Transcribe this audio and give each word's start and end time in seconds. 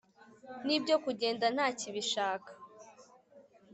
N'ibyo 0.65 0.95
kugenda 1.03 1.45
ntakibishaka 1.55 2.51